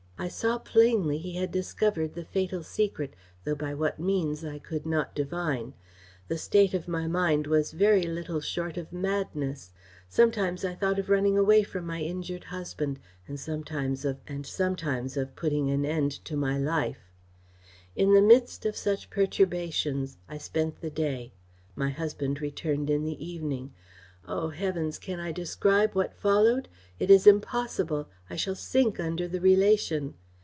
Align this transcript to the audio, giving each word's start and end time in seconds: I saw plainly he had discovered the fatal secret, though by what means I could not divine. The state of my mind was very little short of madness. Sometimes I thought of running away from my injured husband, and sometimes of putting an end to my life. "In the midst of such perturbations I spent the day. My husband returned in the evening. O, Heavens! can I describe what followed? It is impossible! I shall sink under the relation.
I 0.19 0.27
saw 0.27 0.59
plainly 0.59 1.17
he 1.17 1.37
had 1.37 1.51
discovered 1.51 2.13
the 2.13 2.23
fatal 2.25 2.61
secret, 2.61 3.15
though 3.43 3.55
by 3.55 3.73
what 3.73 3.99
means 3.99 4.45
I 4.45 4.59
could 4.59 4.85
not 4.85 5.15
divine. 5.15 5.73
The 6.27 6.37
state 6.37 6.75
of 6.75 6.87
my 6.87 7.07
mind 7.07 7.47
was 7.47 7.71
very 7.71 8.03
little 8.03 8.39
short 8.39 8.77
of 8.77 8.93
madness. 8.93 9.71
Sometimes 10.07 10.63
I 10.63 10.75
thought 10.75 10.99
of 10.99 11.09
running 11.09 11.39
away 11.39 11.63
from 11.63 11.87
my 11.87 12.01
injured 12.01 12.43
husband, 12.43 12.99
and 13.27 13.39
sometimes 13.39 14.05
of 14.05 14.23
putting 15.35 15.71
an 15.71 15.85
end 15.87 16.11
to 16.25 16.37
my 16.37 16.55
life. 16.55 17.09
"In 17.95 18.13
the 18.13 18.21
midst 18.21 18.63
of 18.67 18.75
such 18.77 19.09
perturbations 19.09 20.17
I 20.29 20.37
spent 20.37 20.81
the 20.81 20.91
day. 20.91 21.33
My 21.75 21.89
husband 21.89 22.41
returned 22.41 22.91
in 22.91 23.05
the 23.05 23.25
evening. 23.25 23.73
O, 24.27 24.49
Heavens! 24.49 24.99
can 24.99 25.19
I 25.19 25.31
describe 25.31 25.95
what 25.95 26.13
followed? 26.13 26.69
It 26.99 27.09
is 27.09 27.25
impossible! 27.25 28.07
I 28.29 28.35
shall 28.35 28.53
sink 28.53 28.99
under 28.99 29.27
the 29.27 29.41
relation. 29.41 30.13